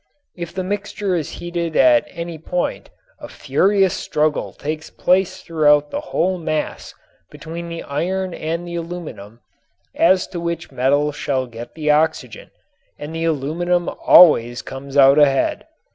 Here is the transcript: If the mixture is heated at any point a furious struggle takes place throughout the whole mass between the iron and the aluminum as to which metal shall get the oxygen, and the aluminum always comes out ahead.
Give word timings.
If 0.35 0.51
the 0.51 0.63
mixture 0.63 1.13
is 1.13 1.29
heated 1.37 1.75
at 1.75 2.07
any 2.09 2.39
point 2.39 2.89
a 3.19 3.27
furious 3.27 3.93
struggle 3.93 4.51
takes 4.51 4.89
place 4.89 5.43
throughout 5.43 5.91
the 5.91 5.99
whole 6.09 6.39
mass 6.39 6.95
between 7.29 7.69
the 7.69 7.83
iron 7.83 8.33
and 8.33 8.67
the 8.67 8.73
aluminum 8.73 9.41
as 9.93 10.25
to 10.29 10.39
which 10.39 10.71
metal 10.71 11.11
shall 11.11 11.45
get 11.45 11.75
the 11.75 11.91
oxygen, 11.91 12.49
and 12.97 13.13
the 13.13 13.25
aluminum 13.25 13.89
always 14.01 14.63
comes 14.63 14.97
out 14.97 15.19
ahead. 15.19 15.67